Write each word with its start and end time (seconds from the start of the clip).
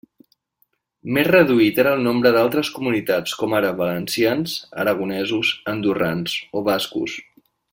Més 1.17 1.27
reduït 1.27 1.81
era 1.83 1.91
el 1.97 2.01
nombre 2.07 2.31
d'altres 2.37 2.71
comunitats 2.77 3.35
com 3.43 3.55
ara 3.59 3.71
valencians, 3.83 4.57
aragonesos, 4.85 5.53
andorrans 5.75 6.35
o 6.51 6.65
bascos. 6.73 7.19